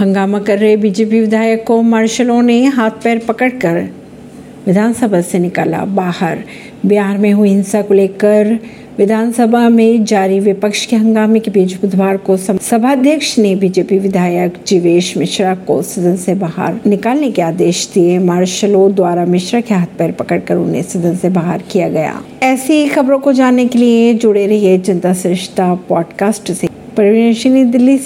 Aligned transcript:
हंगामा 0.00 0.38
कर 0.38 0.58
रहे 0.58 0.76
बीजेपी 0.76 1.20
विधायक 1.20 1.64
को 1.66 1.82
मार्शलों 1.82 2.42
ने 2.42 2.64
हाथ 2.64 2.90
पैर 2.90 3.18
पकड़कर 3.18 3.90
विधानसभा 4.66 5.20
से 5.20 5.38
निकाला 5.38 5.84
बाहर। 5.84 6.38
बिहार 6.86 7.18
में 7.18 7.32
हुई 7.32 7.48
हिंसा 7.48 7.82
को 7.82 7.94
लेकर 7.94 8.58
विधानसभा 8.98 9.68
में 9.68 10.04
जारी 10.04 10.40
विपक्ष 10.40 10.86
के 10.86 10.96
हंगामे 10.96 11.40
के 11.40 11.50
बीच 11.50 11.74
बुधवार 11.74 12.16
को 12.16 12.36
सभाध्यक्ष 12.36 13.38
ने 13.38 13.56
बीजेपी 13.56 13.98
विधायक 13.98 14.54
जीवेश 14.66 15.16
मिश्रा 15.16 15.54
को 15.54 15.82
सदन 15.82 16.16
से 16.16 16.34
बाहर 16.34 16.80
निकालने 16.86 17.30
के 17.30 17.42
आदेश 17.42 17.90
दिए। 17.94 18.18
मार्शलों 18.18 18.94
द्वारा 18.94 19.24
मिश्रा 19.24 19.60
के 19.60 19.74
हाथ 19.74 19.98
पैर 19.98 20.12
पकड़कर 20.12 20.56
उन्हें 20.56 20.82
सदन 20.82 21.16
से 21.16 21.28
बाहर 21.28 21.62
किया 21.70 21.88
गया। 21.88 22.22
ऐसी 22.42 22.88
खबरों 22.88 23.18
को 23.18 23.32
जानने 23.32 23.66
के 23.66 23.78
लिए 23.78 24.14
जुड़े 24.14 24.46
रहिए 24.46 24.78
जनता 24.78 25.14
श्रेष्ठता 25.14 25.74
पॉडकास्ट 25.74 26.52
से। 26.52 26.68
परवीन 26.96 27.70
दिल्ली 27.70 27.92
से। 27.92 27.96